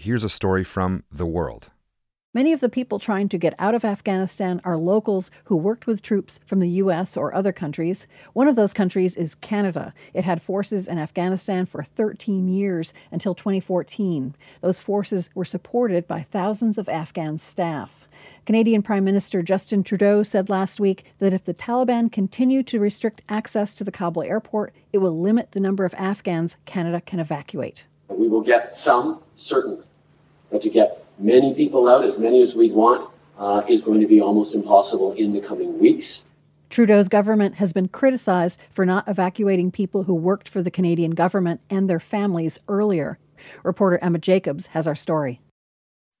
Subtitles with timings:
[0.00, 1.70] here's a story from The World.
[2.32, 6.00] Many of the people trying to get out of Afghanistan are locals who worked with
[6.00, 7.18] troops from the U.S.
[7.18, 8.06] or other countries.
[8.32, 9.92] One of those countries is Canada.
[10.14, 14.36] It had forces in Afghanistan for 13 years until 2014.
[14.62, 18.08] Those forces were supported by thousands of Afghan staff.
[18.46, 23.22] Canadian Prime Minister Justin Trudeau said last week that if the Taliban continue to restrict
[23.28, 27.84] access to the Kabul airport, it will limit the number of Afghans Canada can evacuate.
[28.08, 29.84] We will get some, certainly,
[30.50, 34.06] but to get many people out, as many as we'd want, uh, is going to
[34.06, 36.26] be almost impossible in the coming weeks.
[36.68, 41.60] Trudeau's government has been criticized for not evacuating people who worked for the Canadian government
[41.68, 43.18] and their families earlier.
[43.64, 45.40] Reporter Emma Jacobs has our story.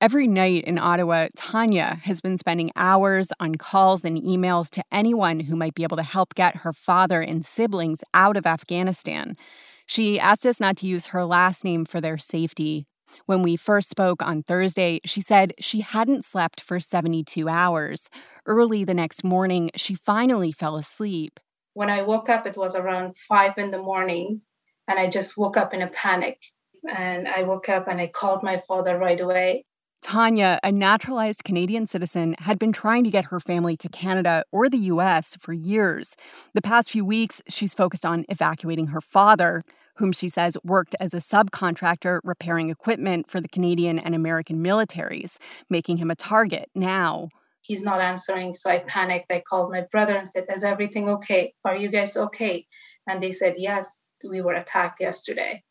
[0.00, 5.40] Every night in Ottawa, Tanya has been spending hours on calls and emails to anyone
[5.40, 9.34] who might be able to help get her father and siblings out of Afghanistan.
[9.86, 12.86] She asked us not to use her last name for their safety.
[13.26, 18.08] When we first spoke on Thursday, she said she hadn't slept for 72 hours.
[18.46, 21.40] Early the next morning, she finally fell asleep.
[21.74, 24.42] When I woke up, it was around five in the morning,
[24.86, 26.40] and I just woke up in a panic.
[26.88, 29.64] And I woke up and I called my father right away.
[30.04, 34.68] Tanya, a naturalized Canadian citizen, had been trying to get her family to Canada or
[34.68, 36.14] the US for years.
[36.52, 39.64] The past few weeks, she's focused on evacuating her father
[39.96, 45.38] whom she says worked as a subcontractor repairing equipment for the Canadian and American militaries,
[45.70, 47.30] making him a target now.
[47.62, 49.32] He's not answering, so I panicked.
[49.32, 51.54] I called my brother and said, Is everything okay?
[51.64, 52.66] Are you guys okay?
[53.08, 55.62] And they said, Yes, we were attacked yesterday.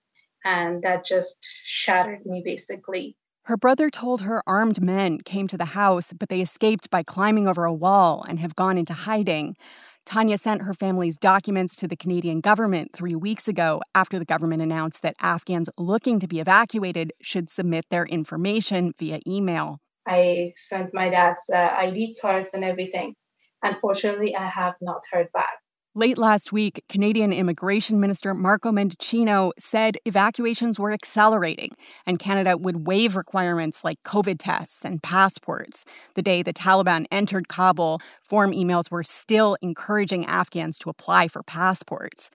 [0.43, 3.15] And that just shattered me basically.
[3.47, 7.45] Her brother told her armed men came to the house, but they escaped by climbing
[7.45, 9.57] over a wall and have gone into hiding.
[10.05, 14.61] Tanya sent her family's documents to the Canadian government three weeks ago after the government
[14.61, 19.79] announced that Afghans looking to be evacuated should submit their information via email.
[20.07, 23.13] I sent my dad's uh, ID cards and everything.
[23.61, 25.62] Unfortunately, I have not heard back.
[25.95, 31.69] Late last week, Canadian Immigration Minister Marco Mendicino said evacuations were accelerating
[32.07, 35.85] and Canada would waive requirements like COVID tests and passports.
[36.15, 41.43] The day the Taliban entered Kabul, form emails were still encouraging Afghans to apply for
[41.43, 42.31] passports.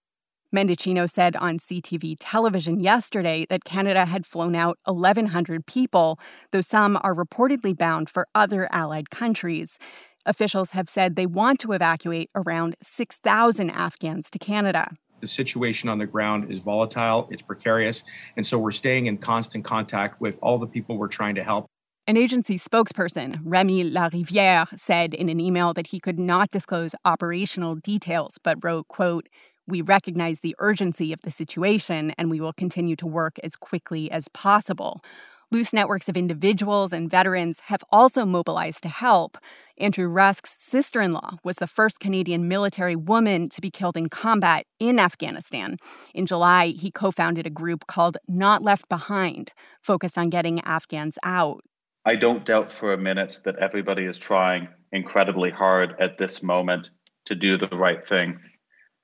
[0.54, 6.18] Mendicino said on CTV television yesterday that Canada had flown out 1,100 people,
[6.52, 9.80] though some are reportedly bound for other allied countries.
[10.26, 14.90] Officials have said they want to evacuate around 6,000 Afghans to Canada.
[15.20, 18.04] The situation on the ground is volatile, it's precarious,
[18.36, 21.66] and so we're staying in constant contact with all the people we're trying to help.
[22.06, 27.74] An agency spokesperson, Remy Larivière, said in an email that he could not disclose operational
[27.74, 29.28] details, but wrote, quote,
[29.66, 34.10] we recognize the urgency of the situation and we will continue to work as quickly
[34.10, 35.02] as possible.
[35.50, 39.38] Loose networks of individuals and veterans have also mobilized to help.
[39.78, 44.10] Andrew Rusk's sister in law was the first Canadian military woman to be killed in
[44.10, 45.78] combat in Afghanistan.
[46.12, 51.18] In July, he co founded a group called Not Left Behind, focused on getting Afghans
[51.22, 51.62] out.
[52.04, 56.90] I don't doubt for a minute that everybody is trying incredibly hard at this moment
[57.24, 58.38] to do the right thing.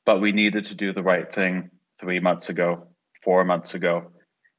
[0.04, 2.88] But we needed to do the right thing three months ago,
[3.22, 4.10] four months ago.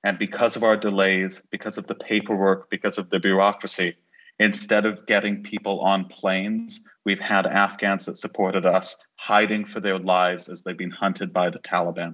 [0.06, 3.98] And because of our delays, because of the paperwork, because of the bureaucracy,
[4.38, 9.98] instead of getting people on planes, we've had Afghans that supported us hiding for their
[9.98, 12.14] lives as they've been hunted by the Taliban.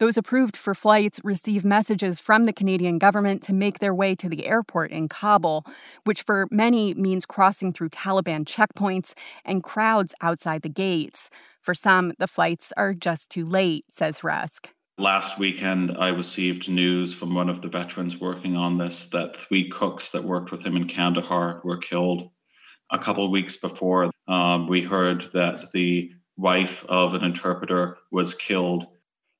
[0.00, 4.28] Those approved for flights receive messages from the Canadian government to make their way to
[4.28, 5.64] the airport in Kabul,
[6.02, 9.14] which for many means crossing through Taliban checkpoints
[9.44, 11.30] and crowds outside the gates.
[11.60, 14.70] For some, the flights are just too late, says Rusk.
[15.00, 19.70] Last weekend, I received news from one of the veterans working on this that three
[19.70, 22.28] cooks that worked with him in Kandahar were killed.
[22.92, 28.34] A couple of weeks before, um, we heard that the wife of an interpreter was
[28.34, 28.88] killed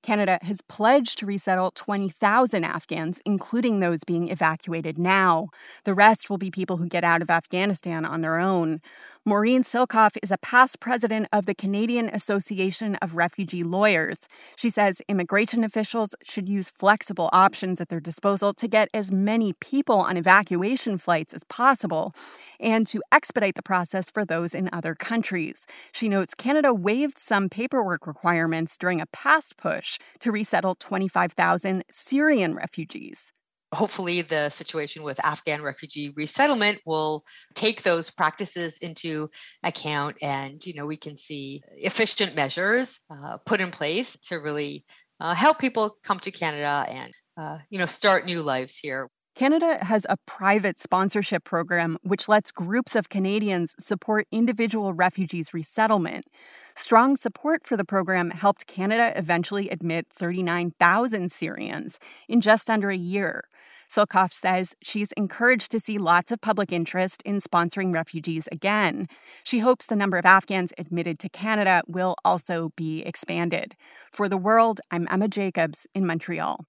[0.02, 5.48] Canada has pledged to resettle 20,000 Afghans, including those being evacuated now.
[5.84, 8.80] The rest will be people who get out of Afghanistan on their own.
[9.26, 14.26] Maureen Silcoff is a past president of the Canadian Association of Refugee Lawyers.
[14.56, 19.52] She says immigration officials should use flexible options at their disposal to get as many
[19.60, 22.14] people on evacuation flights as possible
[22.58, 25.66] and to expedite the process for those in other countries.
[25.92, 29.89] She notes Canada waived some paperwork requirements during a past push
[30.20, 33.32] to resettle 25,000 Syrian refugees.
[33.72, 37.22] Hopefully the situation with afghan refugee resettlement will
[37.54, 39.30] take those practices into
[39.62, 44.84] account and you know we can see efficient measures uh, put in place to really
[45.20, 49.78] uh, help people come to canada and uh, you know start new lives here Canada
[49.84, 56.26] has a private sponsorship program which lets groups of Canadians support individual refugees' resettlement.
[56.74, 61.98] Strong support for the program helped Canada eventually admit 39,000 Syrians
[62.28, 63.44] in just under a year.
[63.88, 69.08] Silcoff says she's encouraged to see lots of public interest in sponsoring refugees again.
[69.42, 73.74] She hopes the number of Afghans admitted to Canada will also be expanded.
[74.12, 76.66] For the world, I'm Emma Jacobs in Montreal.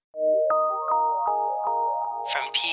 [2.30, 2.71] From P